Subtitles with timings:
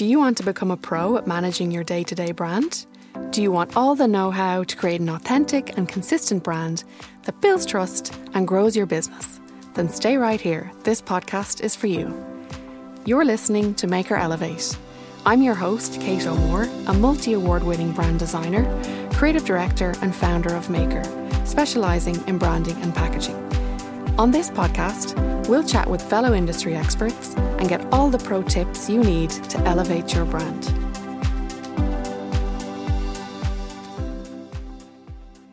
[0.00, 2.86] Do you want to become a pro at managing your day to day brand?
[3.32, 6.84] Do you want all the know how to create an authentic and consistent brand
[7.24, 9.40] that builds trust and grows your business?
[9.74, 10.72] Then stay right here.
[10.84, 12.14] This podcast is for you.
[13.04, 14.74] You're listening to Maker Elevate.
[15.26, 18.64] I'm your host, Kate O'Moore, a multi award winning brand designer,
[19.12, 21.04] creative director, and founder of Maker,
[21.44, 23.36] specialising in branding and packaging.
[24.20, 25.16] On this podcast,
[25.48, 29.58] we'll chat with fellow industry experts and get all the pro tips you need to
[29.60, 30.79] elevate your brand.